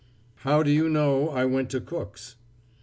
[0.37, 2.35] "How do you know I went to Cook's?"